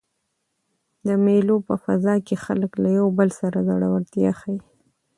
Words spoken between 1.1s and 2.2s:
مېلو په فضا